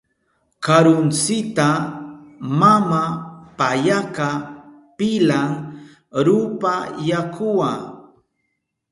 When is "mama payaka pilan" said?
2.59-5.51